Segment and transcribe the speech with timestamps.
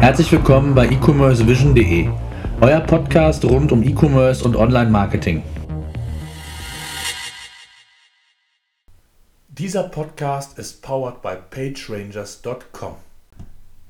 [0.00, 2.08] Herzlich willkommen bei e-commercevision.de,
[2.62, 5.42] euer Podcast rund um E-Commerce und Online-Marketing.
[9.48, 12.94] Dieser Podcast ist powered by PageRangers.com.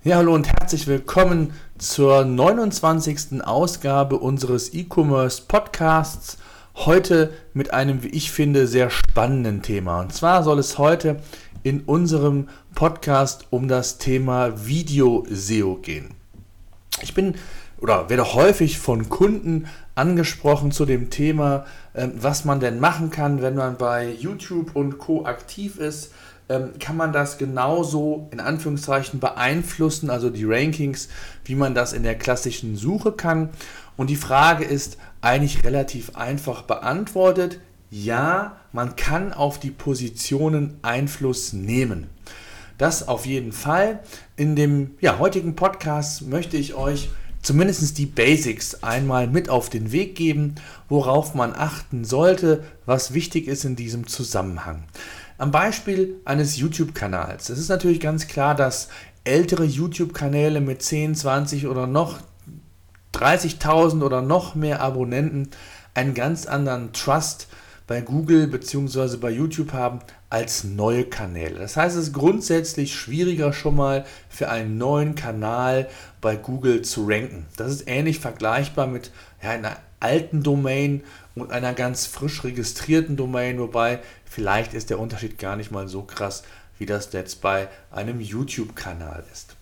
[0.03, 3.45] Ja, hallo und herzlich willkommen zur 29.
[3.45, 6.39] Ausgabe unseres E-Commerce Podcasts.
[6.75, 10.01] Heute mit einem, wie ich finde, sehr spannenden Thema.
[10.01, 11.21] Und zwar soll es heute
[11.63, 16.15] in unserem Podcast um das Thema Video-SEO gehen.
[17.03, 17.35] Ich bin
[17.81, 21.65] oder werde häufig von Kunden angesprochen zu dem Thema,
[21.95, 26.13] ähm, was man denn machen kann, wenn man bei YouTube und Co aktiv ist.
[26.49, 31.09] Ähm, kann man das genauso in Anführungszeichen beeinflussen, also die Rankings,
[31.45, 33.51] wie man das in der klassischen Suche kann?
[33.97, 41.53] Und die Frage ist eigentlich relativ einfach beantwortet ja, man kann auf die Positionen Einfluss
[41.53, 42.09] nehmen.
[42.79, 44.01] Das auf jeden Fall.
[44.37, 47.11] In dem ja, heutigen Podcast möchte ich euch
[47.43, 50.55] zumindest die Basics einmal mit auf den Weg geben,
[50.89, 54.85] worauf man achten sollte, was wichtig ist in diesem Zusammenhang.
[55.37, 57.49] Am Beispiel eines YouTube-Kanals.
[57.49, 58.89] Es ist natürlich ganz klar, dass
[59.25, 62.21] ältere YouTube-Kanäle mit 10, 20 oder noch
[63.15, 65.51] 30.000 oder noch mehr Abonnenten
[65.95, 67.49] einen ganz anderen Trust
[67.91, 69.17] bei Google bzw.
[69.17, 71.59] bei YouTube haben als neue Kanäle.
[71.59, 75.89] Das heißt, es ist grundsätzlich schwieriger schon mal für einen neuen Kanal
[76.21, 77.47] bei Google zu ranken.
[77.57, 79.11] Das ist ähnlich vergleichbar mit
[79.43, 81.03] ja, einer alten Domain
[81.35, 86.03] und einer ganz frisch registrierten Domain, wobei vielleicht ist der Unterschied gar nicht mal so
[86.03, 86.45] krass,
[86.79, 89.57] wie das jetzt bei einem YouTube-Kanal ist.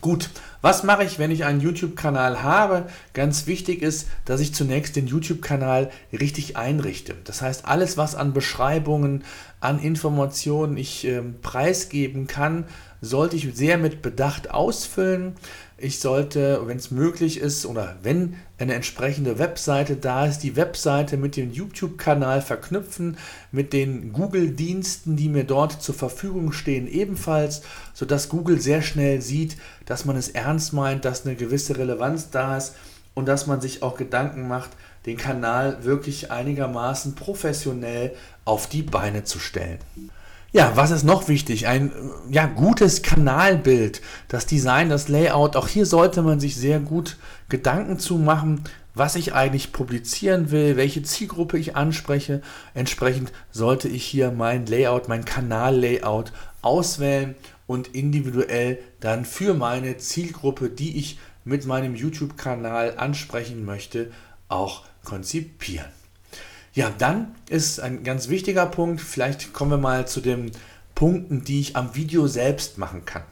[0.00, 0.30] Gut,
[0.62, 2.86] was mache ich, wenn ich einen YouTube-Kanal habe?
[3.12, 7.14] Ganz wichtig ist, dass ich zunächst den YouTube-Kanal richtig einrichte.
[7.24, 9.24] Das heißt, alles, was an Beschreibungen,
[9.60, 12.64] an Informationen ich äh, preisgeben kann,
[13.00, 15.34] sollte ich sehr mit Bedacht ausfüllen.
[15.78, 21.16] Ich sollte, wenn es möglich ist oder wenn eine entsprechende Webseite da ist, die Webseite
[21.16, 23.16] mit dem YouTube-Kanal verknüpfen,
[23.50, 27.62] mit den Google-Diensten, die mir dort zur Verfügung stehen, ebenfalls,
[27.94, 29.56] sodass Google sehr schnell sieht,
[29.86, 32.74] dass man es ernst meint, dass eine gewisse Relevanz da ist
[33.14, 34.70] und dass man sich auch Gedanken macht,
[35.06, 39.78] den Kanal wirklich einigermaßen professionell auf die Beine zu stellen.
[40.52, 41.68] Ja, was ist noch wichtig?
[41.68, 41.92] Ein
[42.28, 45.54] ja, gutes Kanalbild, das Design, das Layout.
[45.54, 47.18] Auch hier sollte man sich sehr gut
[47.48, 52.42] Gedanken zu machen, was ich eigentlich publizieren will, welche Zielgruppe ich anspreche.
[52.74, 57.36] Entsprechend sollte ich hier mein Layout, mein Kanal-Layout auswählen
[57.68, 64.10] und individuell dann für meine Zielgruppe, die ich mit meinem YouTube-Kanal ansprechen möchte,
[64.48, 65.99] auch konzipieren.
[66.72, 70.52] Ja, dann ist ein ganz wichtiger Punkt, vielleicht kommen wir mal zu den
[70.94, 73.22] Punkten, die ich am Video selbst machen kann.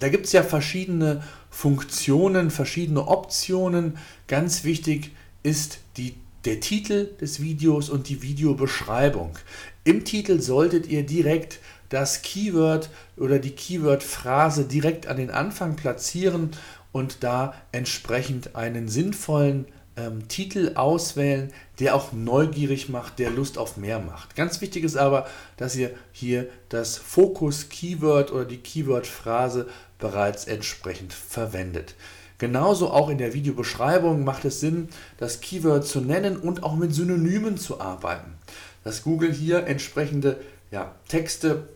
[0.00, 3.98] Da gibt es ja verschiedene Funktionen, verschiedene Optionen.
[4.28, 5.12] Ganz wichtig
[5.42, 6.14] ist die,
[6.44, 9.38] der Titel des Videos und die Videobeschreibung.
[9.84, 16.50] Im Titel solltet ihr direkt das Keyword oder die Keyword-Phrase direkt an den Anfang platzieren
[16.92, 19.66] und da entsprechend einen sinnvollen
[19.96, 24.36] ähm, Titel auswählen, der auch neugierig macht, der Lust auf mehr macht.
[24.36, 29.68] Ganz wichtig ist aber, dass ihr hier das Fokus-Keyword oder die Keyword-Phrase
[29.98, 31.94] bereits entsprechend verwendet.
[32.38, 34.88] Genauso auch in der Videobeschreibung macht es Sinn,
[35.18, 38.34] das Keyword zu nennen und auch mit Synonymen zu arbeiten.
[38.82, 40.40] Dass Google hier entsprechende
[40.70, 41.68] ja, Texte,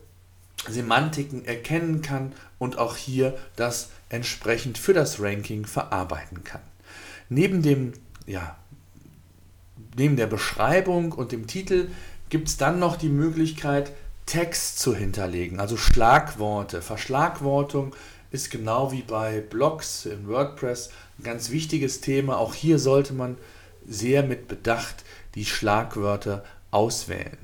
[0.68, 6.60] Semantiken erkennen kann und auch hier das entsprechend für das Ranking verarbeiten kann.
[7.28, 7.92] Neben dem
[8.28, 8.56] ja,
[9.96, 11.88] neben der Beschreibung und dem Titel
[12.28, 13.92] gibt es dann noch die Möglichkeit,
[14.26, 16.82] Text zu hinterlegen, also Schlagworte.
[16.82, 17.94] Verschlagwortung
[18.30, 22.36] ist genau wie bei Blogs in WordPress ein ganz wichtiges Thema.
[22.36, 23.38] Auch hier sollte man
[23.86, 27.38] sehr mit Bedacht die Schlagwörter auswählen.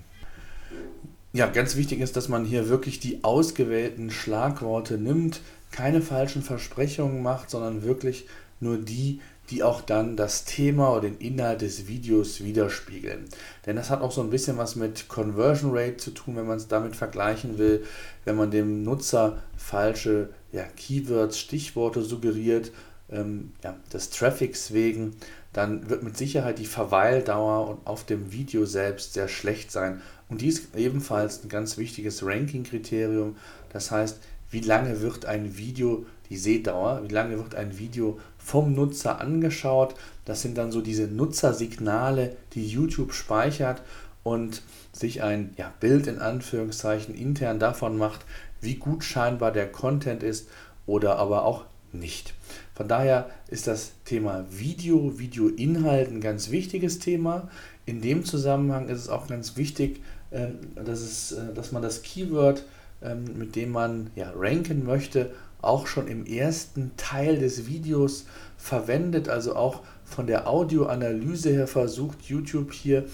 [1.32, 5.40] Ja, ganz wichtig ist, dass man hier wirklich die ausgewählten Schlagworte nimmt,
[5.72, 8.26] keine falschen Versprechungen macht, sondern wirklich
[8.60, 9.20] nur die,
[9.50, 13.26] die auch dann das Thema oder den Inhalt des Videos widerspiegeln.
[13.66, 16.56] Denn das hat auch so ein bisschen was mit Conversion Rate zu tun, wenn man
[16.56, 17.84] es damit vergleichen will,
[18.24, 22.72] wenn man dem Nutzer falsche ja, Keywords, Stichworte suggeriert,
[23.10, 25.16] ähm, ja, des Traffics wegen,
[25.52, 30.00] dann wird mit Sicherheit die Verweildauer auf dem Video selbst sehr schlecht sein.
[30.28, 33.36] Und dies ebenfalls ein ganz wichtiges Ranking-Kriterium.
[33.72, 34.20] Das heißt,
[34.50, 39.94] wie lange wird ein Video, die Sehdauer, wie lange wird ein Video vom Nutzer angeschaut.
[40.24, 43.82] Das sind dann so diese Nutzersignale, die YouTube speichert
[44.22, 44.62] und
[44.92, 48.24] sich ein ja, Bild in Anführungszeichen intern davon macht,
[48.60, 50.48] wie gut scheinbar der Content ist
[50.86, 52.34] oder aber auch nicht.
[52.74, 57.48] Von daher ist das Thema Video, Videoinhalt ein ganz wichtiges Thema.
[57.86, 60.02] In dem Zusammenhang ist es auch ganz wichtig,
[60.32, 62.64] ähm, dass, es, äh, dass man das Keyword,
[63.04, 69.28] ähm, mit dem man ja, ranken möchte, auch schon im ersten Teil des Videos verwendet,
[69.28, 73.04] also auch von der Audioanalyse her versucht YouTube hier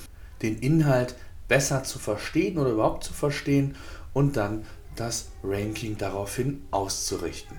[0.42, 1.14] den Inhalt
[1.48, 3.76] besser zu verstehen oder überhaupt zu verstehen
[4.12, 4.64] und dann
[4.96, 7.56] das Ranking daraufhin auszurichten.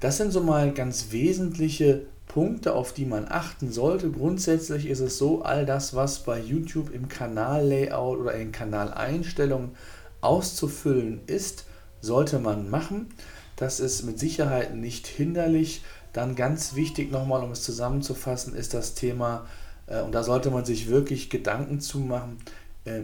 [0.00, 4.10] Das sind so mal ganz wesentliche Punkte, auf die man achten sollte.
[4.10, 9.72] Grundsätzlich ist es so, all das, was bei YouTube im Kanal-Layout oder in Kanaleinstellungen
[10.20, 11.66] auszufüllen ist,
[12.02, 13.06] sollte man machen.
[13.56, 15.82] Das ist mit Sicherheit nicht hinderlich.
[16.12, 19.46] Dann ganz wichtig nochmal, um es zusammenzufassen, ist das Thema,
[19.86, 22.36] äh, und da sollte man sich wirklich Gedanken zu machen,
[22.84, 23.02] äh,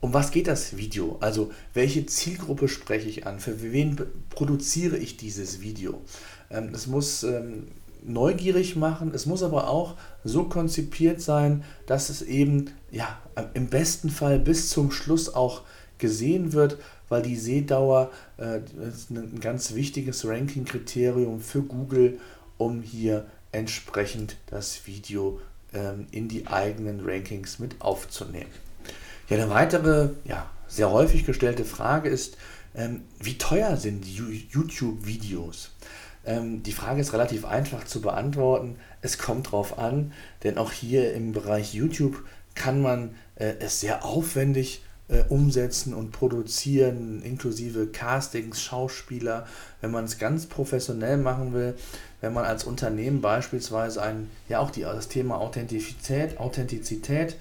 [0.00, 1.16] um was geht das Video?
[1.20, 3.38] Also welche Zielgruppe spreche ich an?
[3.38, 3.96] Für wen
[4.30, 6.02] produziere ich dieses Video?
[6.50, 7.68] Ähm, es muss ähm,
[8.04, 9.94] neugierig machen, es muss aber auch
[10.24, 13.16] so konzipiert sein, dass es eben ja,
[13.54, 15.62] im besten Fall bis zum Schluss auch
[15.98, 16.78] gesehen wird,
[17.12, 22.18] weil die Sehdauer äh, ist ein ganz wichtiges Ranking-Kriterium für Google,
[22.56, 25.38] um hier entsprechend das Video
[25.74, 28.50] ähm, in die eigenen Rankings mit aufzunehmen.
[29.28, 32.38] Ja, eine weitere, ja, sehr häufig gestellte Frage ist,
[32.74, 35.72] ähm, wie teuer sind YouTube-Videos?
[36.24, 38.76] Ähm, die Frage ist relativ einfach zu beantworten.
[39.02, 42.24] Es kommt drauf an, denn auch hier im Bereich YouTube
[42.54, 44.82] kann man äh, es sehr aufwendig
[45.12, 49.46] äh, umsetzen und produzieren, inklusive Castings, Schauspieler,
[49.82, 51.74] wenn man es ganz professionell machen will,
[52.22, 57.36] wenn man als Unternehmen beispielsweise ein, ja auch die, das Thema Authentizität, Authentizität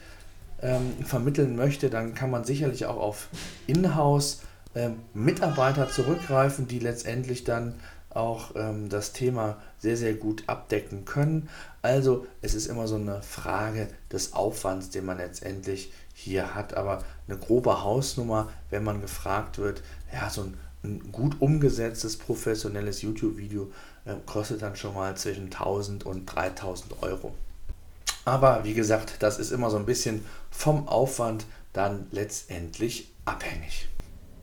[0.61, 3.29] ähm, vermitteln möchte, dann kann man sicherlich auch auf
[3.67, 4.41] Inhouse
[4.75, 7.75] ähm, Mitarbeiter zurückgreifen, die letztendlich dann
[8.15, 11.49] auch ähm, das Thema sehr, sehr gut abdecken können.
[11.81, 16.75] Also es ist immer so eine Frage des Aufwands, den man letztendlich hier hat.
[16.75, 19.81] Aber eine grobe Hausnummer, wenn man gefragt wird,
[20.13, 23.71] ja, so ein, ein gut umgesetztes professionelles YouTube-Video
[24.05, 27.33] äh, kostet dann schon mal zwischen 1000 und 3000 Euro.
[28.25, 33.87] Aber wie gesagt, das ist immer so ein bisschen vom Aufwand dann letztendlich abhängig.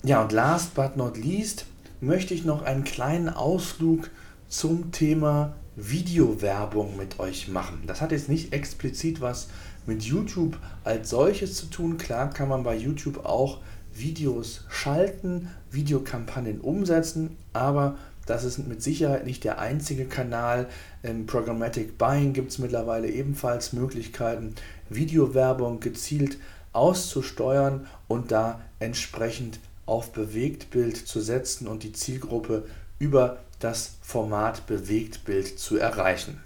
[0.02, 1.66] Ja, und last but not least
[2.00, 4.10] möchte ich noch einen kleinen Ausflug
[4.48, 7.82] zum Thema Videowerbung mit euch machen.
[7.86, 9.48] Das hat jetzt nicht explizit was
[9.86, 11.98] mit YouTube als solches zu tun.
[11.98, 13.60] Klar kann man bei YouTube auch
[13.94, 17.96] Videos schalten, Videokampagnen umsetzen, aber
[18.26, 20.68] das ist mit Sicherheit nicht der einzige Kanal.
[21.02, 24.54] Im Programmatic Buying gibt es mittlerweile ebenfalls Möglichkeiten,
[24.90, 26.38] Videowerbung gezielt
[26.72, 29.58] auszusteuern und da entsprechend
[29.88, 32.66] auf Bewegtbild zu setzen und die Zielgruppe
[32.98, 36.40] über das Format Bewegtbild zu erreichen.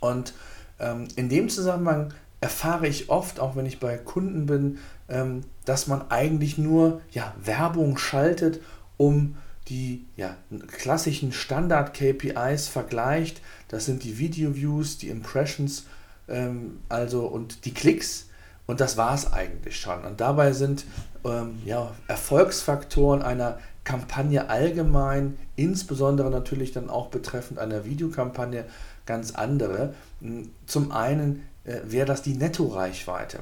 [0.00, 0.34] Und
[0.78, 4.78] ähm, in dem Zusammenhang erfahre ich oft, auch wenn ich bei Kunden bin,
[5.08, 8.60] ähm, dass man eigentlich nur ja, Werbung schaltet,
[8.96, 9.36] um
[9.68, 13.40] die ja, klassischen Standard-KPIs vergleicht.
[13.68, 15.86] Das sind die Video-Views, die Impressions
[16.28, 18.28] ähm, also und die Klicks.
[18.72, 20.02] Und das war es eigentlich schon.
[20.02, 20.86] Und dabei sind
[21.26, 28.64] ähm, ja, Erfolgsfaktoren einer Kampagne allgemein, insbesondere natürlich dann auch betreffend einer Videokampagne,
[29.04, 29.92] ganz andere.
[30.22, 33.40] Hm, zum einen äh, wäre das die Nettoreichweite.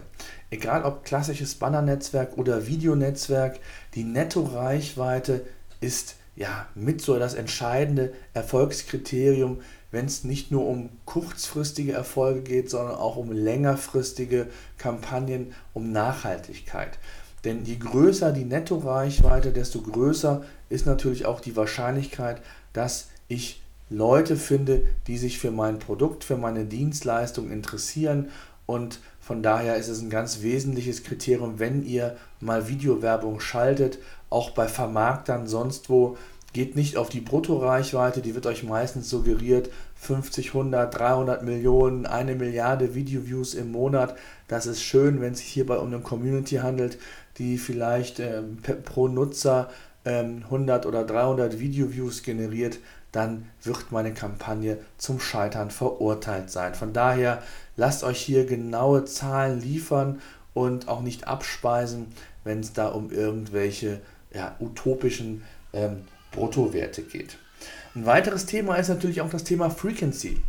[0.51, 3.61] Egal ob klassisches Bannernetzwerk oder Videonetzwerk,
[3.95, 5.43] die Nettoreichweite
[5.81, 9.61] ist ja mit so das entscheidende Erfolgskriterium,
[9.91, 16.99] wenn es nicht nur um kurzfristige Erfolge geht, sondern auch um längerfristige Kampagnen, um Nachhaltigkeit.
[17.45, 22.43] Denn je größer die Nettoreichweite, desto größer ist natürlich auch die Wahrscheinlichkeit,
[22.73, 28.29] dass ich Leute finde, die sich für mein Produkt, für meine Dienstleistung interessieren.
[28.67, 34.51] Und von daher ist es ein ganz wesentliches Kriterium, wenn ihr mal Videowerbung schaltet, auch
[34.51, 36.17] bei Vermarktern sonst wo,
[36.53, 42.35] geht nicht auf die Bruttoreichweite, die wird euch meistens suggeriert, 50, 100, 300 Millionen, eine
[42.35, 44.17] Milliarde Videoviews im Monat.
[44.49, 46.99] Das ist schön, wenn es sich hierbei um eine Community handelt,
[47.39, 49.71] die vielleicht ähm, pro Nutzer
[50.05, 52.79] ähm, 100 oder 300 Videoviews generiert,
[53.13, 56.75] dann wird meine Kampagne zum Scheitern verurteilt sein.
[56.75, 57.43] Von daher
[57.77, 60.21] lasst euch hier genaue Zahlen liefern
[60.55, 62.07] und auch nicht abspeisen,
[62.45, 64.01] wenn es da um irgendwelche
[64.33, 65.43] ja, utopischen
[65.73, 67.37] ähm, Bruttowerte geht.
[67.95, 70.41] Ein weiteres Thema ist natürlich auch das Thema Frequency.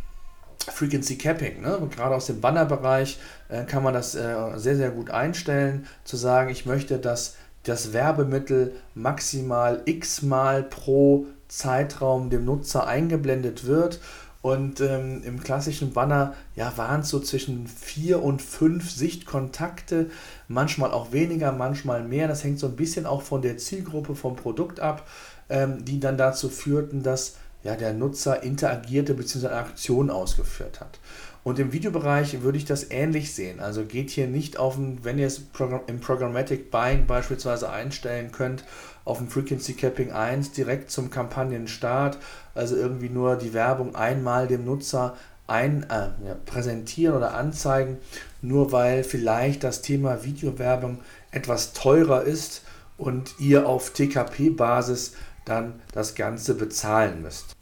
[0.68, 1.60] Frequency Capping.
[1.60, 1.88] Ne?
[1.94, 6.50] Gerade aus dem Bannerbereich äh, kann man das äh, sehr, sehr gut einstellen, zu sagen,
[6.50, 14.00] ich möchte, dass das Werbemittel maximal x-mal pro Zeitraum dem Nutzer eingeblendet wird.
[14.40, 20.10] Und ähm, im klassischen Banner ja, waren es so zwischen vier und fünf Sichtkontakte,
[20.48, 22.26] manchmal auch weniger, manchmal mehr.
[22.26, 25.06] Das hängt so ein bisschen auch von der Zielgruppe vom Produkt ab,
[25.52, 29.46] ähm, die dann dazu führten, dass ja, der Nutzer interagierte bzw.
[29.46, 30.98] eine Aktion ausgeführt hat.
[31.44, 33.60] Und im Videobereich würde ich das ähnlich sehen.
[33.60, 35.42] Also geht hier nicht auf ein, wenn ihr es
[35.86, 38.64] im Programmatic Buying beispielsweise einstellen könnt,
[39.04, 42.18] auf ein Frequency Capping 1 direkt zum Kampagnenstart,
[42.54, 45.16] also irgendwie nur die Werbung einmal dem Nutzer
[45.48, 47.98] ein, äh, ja, präsentieren oder anzeigen,
[48.40, 51.00] nur weil vielleicht das Thema Videowerbung
[51.32, 52.62] etwas teurer ist
[52.96, 57.56] und ihr auf TKP-Basis dann das Ganze bezahlen müsst.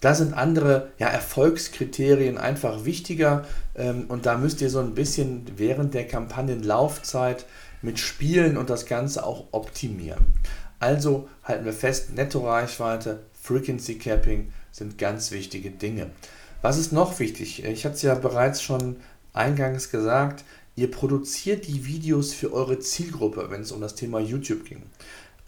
[0.00, 3.44] Da sind andere ja, Erfolgskriterien einfach wichtiger
[3.74, 7.46] ähm, und da müsst ihr so ein bisschen während der Kampagnenlaufzeit
[7.82, 10.24] mit spielen und das Ganze auch optimieren.
[10.78, 16.10] Also halten wir fest, Netto-Reichweite, Frequency Capping sind ganz wichtige Dinge.
[16.62, 17.64] Was ist noch wichtig?
[17.64, 18.96] Ich hatte es ja bereits schon
[19.32, 20.44] eingangs gesagt,
[20.76, 24.82] ihr produziert die Videos für eure Zielgruppe, wenn es um das Thema YouTube ging.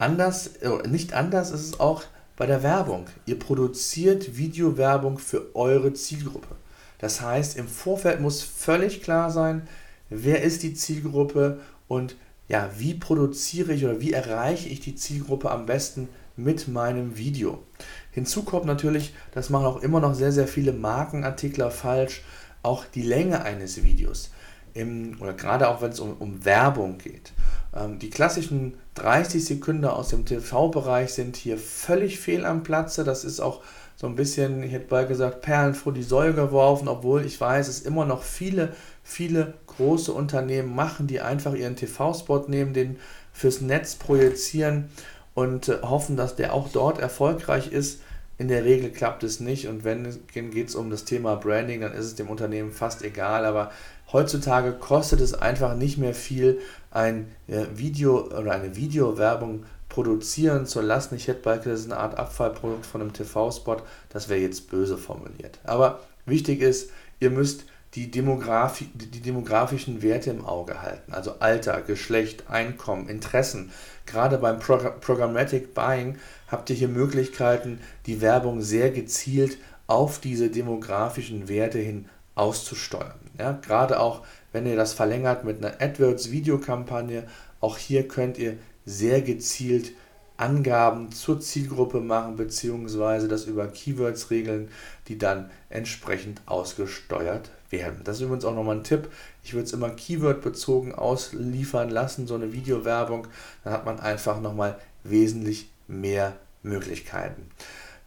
[0.00, 2.04] Anders, äh, nicht anders ist es auch
[2.34, 3.06] bei der Werbung.
[3.26, 6.56] Ihr produziert Videowerbung für eure Zielgruppe.
[6.96, 9.68] Das heißt, im Vorfeld muss völlig klar sein,
[10.08, 12.16] wer ist die Zielgruppe und
[12.48, 17.62] ja, wie produziere ich oder wie erreiche ich die Zielgruppe am besten mit meinem Video.
[18.10, 22.22] Hinzu kommt natürlich, das machen auch immer noch sehr, sehr viele Markenartikler falsch,
[22.62, 24.30] auch die Länge eines Videos.
[24.72, 27.32] Im, oder gerade auch wenn es um, um Werbung geht.
[27.74, 33.04] Ähm, die klassischen 30 Sekunden aus dem TV-Bereich sind hier völlig fehl am Platze.
[33.04, 33.62] Das ist auch
[33.96, 37.68] so ein bisschen, ich hätte bald gesagt, Perlen vor die Säule geworfen, obwohl ich weiß,
[37.68, 38.72] es immer noch viele,
[39.02, 42.96] viele große Unternehmen machen, die einfach ihren TV-Spot nehmen, den
[43.32, 44.88] fürs Netz projizieren
[45.34, 48.00] und äh, hoffen, dass der auch dort erfolgreich ist.
[48.38, 51.92] In der Regel klappt es nicht und wenn geht es um das Thema Branding, dann
[51.92, 53.44] ist es dem Unternehmen fast egal.
[53.44, 53.70] Aber
[54.12, 60.80] heutzutage kostet es einfach nicht mehr viel, ein äh, Video oder eine Videowerbung produzieren zu
[60.80, 61.16] lassen.
[61.16, 63.78] Ich hätte bald das ist eine Art Abfallprodukt von einem TV-Spot.
[64.08, 65.58] Das wäre jetzt böse formuliert.
[65.64, 67.64] Aber wichtig ist, ihr müsst
[67.94, 71.12] die, Demografi die demografischen Werte im Auge halten.
[71.12, 73.72] Also Alter, Geschlecht, Einkommen, Interessen.
[74.06, 76.16] Gerade beim Pro Programmatic Buying
[76.48, 82.06] habt ihr hier Möglichkeiten, die Werbung sehr gezielt auf diese demografischen Werte hin
[82.40, 83.20] auszusteuern.
[83.38, 87.24] Ja, gerade auch, wenn ihr das verlängert mit einer AdWords-Videokampagne,
[87.60, 88.56] auch hier könnt ihr
[88.86, 89.92] sehr gezielt
[90.38, 94.70] Angaben zur Zielgruppe machen, beziehungsweise das über Keywords regeln,
[95.06, 98.00] die dann entsprechend ausgesteuert werden.
[98.04, 99.10] Das ist übrigens auch nochmal ein Tipp.
[99.44, 103.26] Ich würde es immer Keyword-bezogen ausliefern lassen, so eine Videowerbung.
[103.64, 106.32] Dann hat man einfach nochmal wesentlich mehr
[106.62, 107.50] Möglichkeiten.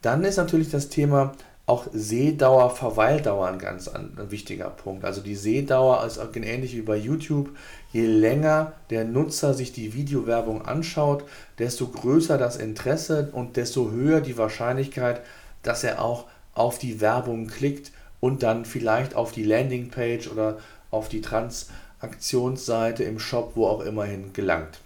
[0.02, 1.34] Dann ist natürlich das Thema
[1.66, 5.06] auch Sehdauer, Verweildauer ein ganz ein wichtiger Punkt.
[5.06, 7.52] Also die Sehdauer ist auch ähnlich wie bei YouTube.
[7.94, 11.24] Je länger der Nutzer sich die Videowerbung anschaut,
[11.60, 15.22] desto größer das Interesse und desto höher die Wahrscheinlichkeit,
[15.62, 20.58] dass er auch auf die Werbung klickt und dann vielleicht auf die Landingpage oder
[20.92, 24.80] auf die Transaktionsseite im Shop, wo auch immerhin gelangt.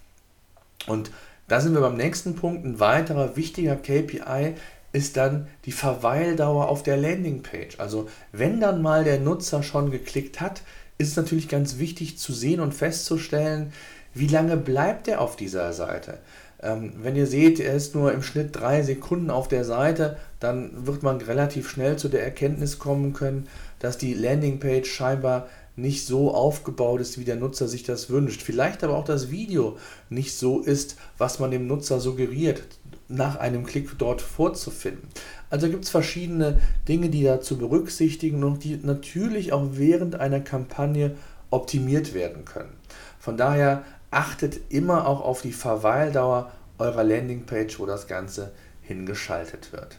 [0.85, 1.09] Und
[1.47, 2.65] da sind wir beim nächsten Punkt.
[2.65, 4.55] Ein weiterer wichtiger KPI
[4.93, 7.79] ist dann die Verweildauer auf der Landingpage.
[7.79, 10.61] Also wenn dann mal der Nutzer schon geklickt hat,
[10.97, 13.73] ist natürlich ganz wichtig zu sehen und festzustellen,
[14.13, 16.19] wie lange bleibt er auf dieser Seite.
[16.61, 20.87] Ähm, wenn ihr seht, er ist nur im Schnitt drei Sekunden auf der Seite, dann
[20.87, 23.47] wird man relativ schnell zu der Erkenntnis kommen können,
[23.79, 28.41] dass die Landingpage scheinbar nicht so aufgebaut ist, wie der Nutzer sich das wünscht.
[28.41, 29.77] Vielleicht aber auch das Video
[30.09, 32.63] nicht so ist, was man dem Nutzer suggeriert,
[33.09, 35.07] nach einem Klick dort vorzufinden.
[35.49, 40.41] Also gibt es verschiedene Dinge, die da zu berücksichtigen und die natürlich auch während einer
[40.41, 41.15] Kampagne
[41.49, 42.73] optimiert werden können.
[43.19, 49.97] Von daher achtet immer auch auf die Verweildauer eurer Landingpage, wo das Ganze hingeschaltet wird.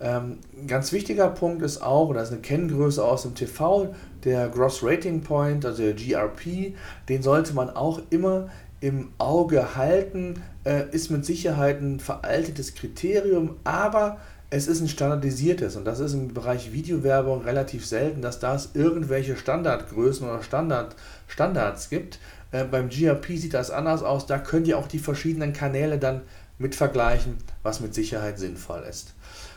[0.00, 4.82] Ähm, ganz wichtiger Punkt ist auch, das ist eine Kenngröße aus dem TV, der Gross
[4.82, 6.74] Rating Point, also der GRP,
[7.08, 8.48] den sollte man auch immer
[8.80, 14.18] im Auge halten, äh, ist mit Sicherheit ein veraltetes Kriterium, aber
[14.50, 18.70] es ist ein standardisiertes und das ist im Bereich Videowerbung relativ selten, dass da es
[18.74, 20.96] irgendwelche Standardgrößen oder Standard,
[21.28, 22.18] Standards gibt.
[22.50, 26.22] Äh, beim GRP sieht das anders aus, da könnt ihr auch die verschiedenen Kanäle dann
[26.58, 29.14] mit vergleichen, was mit Sicherheit sinnvoll ist.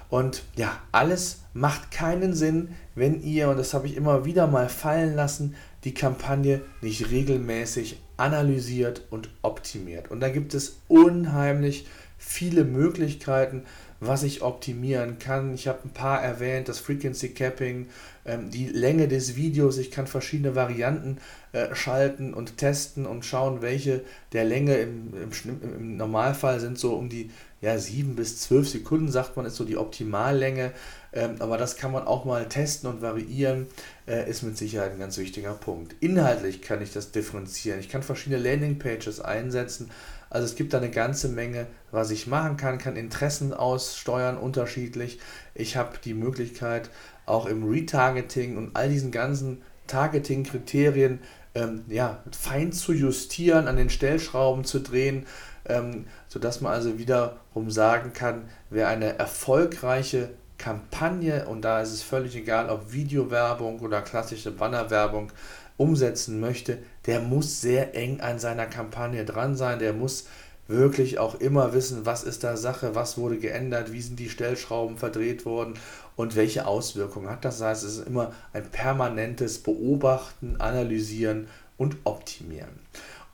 [0.09, 4.69] Und ja, alles macht keinen Sinn, wenn ihr, und das habe ich immer wieder mal
[4.69, 10.11] fallen lassen, die Kampagne nicht regelmäßig analysiert und optimiert.
[10.11, 11.85] Und da gibt es unheimlich
[12.17, 13.63] viele Möglichkeiten,
[13.99, 15.53] was ich optimieren kann.
[15.53, 17.87] Ich habe ein paar erwähnt, das Frequency Capping,
[18.25, 19.77] die Länge des Videos.
[19.77, 21.17] Ich kann verschiedene Varianten
[21.51, 24.01] äh, schalten und testen und schauen, welche
[24.31, 27.31] der Länge im, im, im Normalfall sind so um die
[27.63, 30.73] ja, 7 bis 12 Sekunden, sagt man, ist so die Optimallänge.
[31.13, 33.67] Ähm, aber das kann man auch mal testen und variieren,
[34.05, 35.95] äh, ist mit Sicherheit ein ganz wichtiger Punkt.
[36.01, 37.79] Inhaltlich kann ich das differenzieren.
[37.79, 39.91] Ich kann verschiedene Landingpages einsetzen.
[40.29, 45.19] Also es gibt da eine ganze Menge, was ich machen kann, kann Interessen aussteuern unterschiedlich.
[45.53, 46.89] Ich habe die Möglichkeit,
[47.25, 51.19] auch im Retargeting und all diesen ganzen Targeting-Kriterien
[51.55, 55.25] ähm, ja, fein zu justieren, an den Stellschrauben zu drehen,
[55.65, 62.03] ähm, sodass man also wiederum sagen kann, wer eine erfolgreiche Kampagne, und da ist es
[62.03, 65.31] völlig egal, ob Videowerbung oder klassische Bannerwerbung
[65.77, 70.27] umsetzen möchte, der muss sehr eng an seiner Kampagne dran sein, der muss
[70.67, 74.97] wirklich auch immer wissen, was ist da Sache, was wurde geändert, wie sind die Stellschrauben
[74.97, 75.73] verdreht worden
[76.15, 77.59] und welche Auswirkungen hat das.
[77.59, 82.79] Das heißt, es ist immer ein permanentes Beobachten, Analysieren und Optimieren.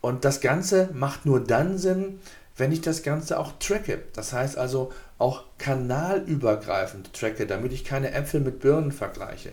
[0.00, 2.20] Und das Ganze macht nur dann Sinn,
[2.56, 4.02] wenn ich das Ganze auch tracke.
[4.14, 9.50] Das heißt also auch kanalübergreifend tracke, damit ich keine Äpfel mit Birnen vergleiche.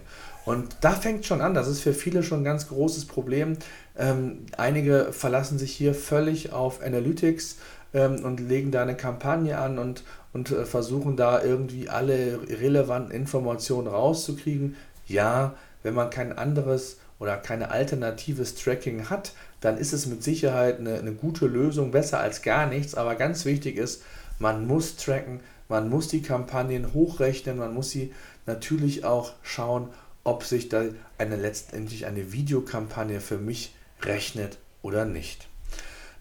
[0.47, 3.57] Und da fängt schon an, das ist für viele schon ein ganz großes Problem.
[3.97, 7.57] Ähm, einige verlassen sich hier völlig auf Analytics
[7.93, 13.11] ähm, und legen da eine Kampagne an und, und äh, versuchen da irgendwie alle relevanten
[13.11, 14.77] Informationen rauszukriegen.
[15.05, 20.79] Ja, wenn man kein anderes oder kein alternatives Tracking hat, dann ist es mit Sicherheit
[20.79, 22.95] eine, eine gute Lösung, besser als gar nichts.
[22.95, 24.01] Aber ganz wichtig ist,
[24.39, 28.13] man muss tracken, man muss die Kampagnen hochrechnen, man muss sie
[28.45, 29.89] natürlich auch schauen,
[30.27, 30.83] ob sich da
[31.17, 35.47] eine letztendlich eine Videokampagne für mich rechnet oder nicht.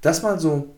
[0.01, 0.77] Das mal so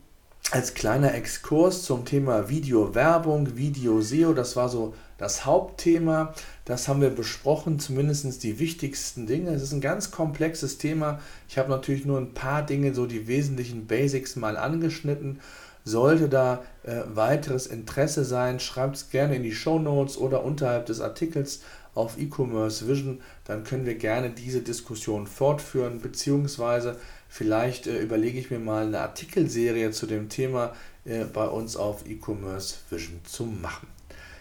[0.51, 6.33] als kleiner Exkurs zum Thema Videowerbung, Video-SEO, das war so das Hauptthema.
[6.65, 9.51] Das haben wir besprochen, zumindest die wichtigsten Dinge.
[9.51, 11.21] Es ist ein ganz komplexes Thema.
[11.49, 15.41] Ich habe natürlich nur ein paar Dinge, so die wesentlichen Basics mal angeschnitten.
[15.85, 20.87] Sollte da äh, weiteres Interesse sein, schreibt es gerne in die Show Notes oder unterhalb
[20.87, 21.61] des Artikels
[21.99, 26.97] auf E-Commerce Vision, dann können wir gerne diese Diskussion fortführen, beziehungsweise
[27.29, 30.73] vielleicht äh, überlege ich mir mal eine Artikelserie zu dem Thema
[31.05, 33.89] äh, bei uns auf E-Commerce Vision zu machen.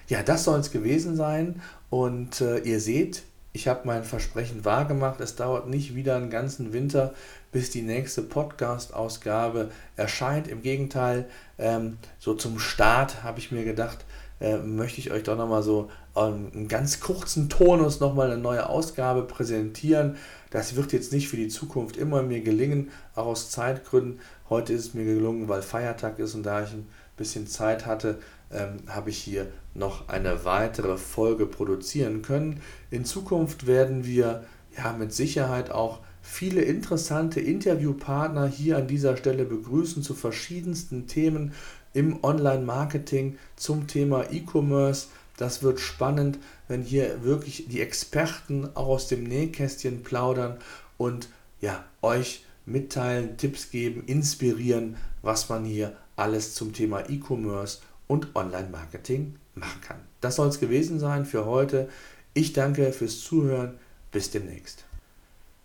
[0.07, 5.19] Ja, das soll es gewesen sein und äh, ihr seht, ich habe mein Versprechen wahrgemacht.
[5.19, 7.15] Es dauert nicht wieder einen ganzen Winter,
[7.51, 10.47] bis die nächste Podcast-Ausgabe erscheint.
[10.47, 11.25] Im Gegenteil,
[11.57, 14.05] ähm, so zum Start habe ich mir gedacht,
[14.39, 18.69] äh, möchte ich euch doch nochmal so ähm, einen ganz kurzen Tonus nochmal eine neue
[18.69, 20.15] Ausgabe präsentieren.
[20.49, 24.19] Das wird jetzt nicht für die Zukunft immer mir gelingen, auch aus Zeitgründen.
[24.49, 28.19] Heute ist es mir gelungen, weil Feiertag ist und da ich ein bisschen Zeit hatte,
[28.51, 32.61] ähm, habe ich hier noch eine weitere Folge produzieren können.
[32.91, 34.45] In Zukunft werden wir
[34.77, 41.53] ja mit Sicherheit auch viele interessante Interviewpartner hier an dieser Stelle begrüßen zu verschiedensten Themen
[41.93, 45.07] im Online-Marketing zum Thema E-Commerce.
[45.37, 50.57] Das wird spannend, wenn hier wirklich die Experten auch aus dem Nähkästchen plaudern
[50.97, 51.29] und
[51.61, 59.35] ja, euch mitteilen, Tipps geben, inspirieren, was man hier alles zum Thema E-Commerce und Online-Marketing
[59.55, 59.99] machen kann.
[60.21, 61.89] Das soll es gewesen sein für heute.
[62.33, 63.75] Ich danke fürs Zuhören.
[64.11, 64.85] Bis demnächst.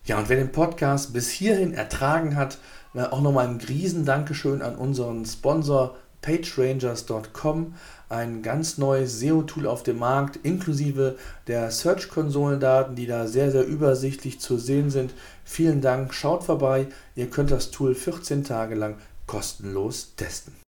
[0.05, 2.57] Ja, und wer den Podcast bis hierhin ertragen hat,
[2.93, 7.75] auch nochmal ein Riesen-Dankeschön an unseren Sponsor pagerangers.com,
[8.09, 14.39] ein ganz neues SEO-Tool auf dem Markt, inklusive der Search-Konsolendaten, die da sehr, sehr übersichtlich
[14.39, 15.13] zu sehen sind.
[15.45, 18.95] Vielen Dank, schaut vorbei, ihr könnt das Tool 14 Tage lang
[19.27, 20.62] kostenlos testen.